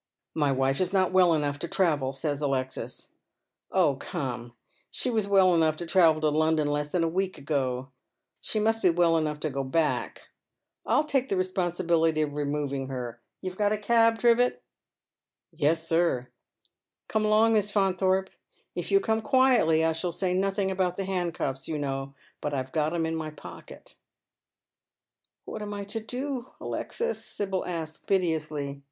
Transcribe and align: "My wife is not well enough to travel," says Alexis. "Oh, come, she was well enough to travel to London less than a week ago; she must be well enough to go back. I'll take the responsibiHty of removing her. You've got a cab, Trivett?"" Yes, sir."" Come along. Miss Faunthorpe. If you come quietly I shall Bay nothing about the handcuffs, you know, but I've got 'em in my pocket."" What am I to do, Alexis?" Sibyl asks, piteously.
"My 0.46 0.52
wife 0.52 0.80
is 0.80 0.92
not 0.92 1.10
well 1.12 1.34
enough 1.34 1.58
to 1.60 1.66
travel," 1.66 2.12
says 2.12 2.40
Alexis. 2.40 3.10
"Oh, 3.72 3.96
come, 3.96 4.52
she 4.92 5.10
was 5.10 5.26
well 5.26 5.54
enough 5.54 5.76
to 5.78 5.86
travel 5.86 6.20
to 6.20 6.28
London 6.28 6.68
less 6.68 6.92
than 6.92 7.02
a 7.02 7.08
week 7.08 7.36
ago; 7.38 7.90
she 8.40 8.60
must 8.60 8.80
be 8.80 8.90
well 8.90 9.16
enough 9.16 9.40
to 9.40 9.50
go 9.50 9.64
back. 9.64 10.28
I'll 10.84 11.02
take 11.02 11.30
the 11.30 11.34
responsibiHty 11.36 12.22
of 12.22 12.34
removing 12.34 12.88
her. 12.88 13.20
You've 13.40 13.56
got 13.56 13.72
a 13.72 13.78
cab, 13.78 14.18
Trivett?"" 14.20 14.58
Yes, 15.52 15.88
sir."" 15.88 16.28
Come 17.08 17.24
along. 17.24 17.54
Miss 17.54 17.72
Faunthorpe. 17.72 18.30
If 18.76 18.92
you 18.92 19.00
come 19.00 19.22
quietly 19.22 19.84
I 19.84 19.92
shall 19.92 20.12
Bay 20.12 20.34
nothing 20.34 20.70
about 20.70 20.96
the 20.96 21.06
handcuffs, 21.06 21.66
you 21.66 21.78
know, 21.78 22.14
but 22.40 22.54
I've 22.54 22.70
got 22.72 22.94
'em 22.94 23.06
in 23.06 23.16
my 23.16 23.30
pocket."" 23.30 23.96
What 25.46 25.62
am 25.62 25.74
I 25.74 25.82
to 25.84 25.98
do, 25.98 26.50
Alexis?" 26.60 27.24
Sibyl 27.24 27.64
asks, 27.64 28.04
piteously. 28.04 28.82